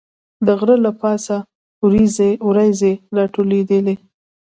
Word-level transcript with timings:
د 0.45 0.47
غره 0.59 0.75
له 0.85 0.91
پاسه 1.01 1.35
وریځې 2.45 2.93
راټولېدې. 3.17 3.95